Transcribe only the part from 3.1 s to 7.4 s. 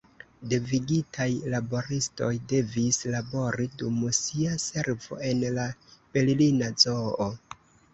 labori dum lia servo en la Berlina Zoo.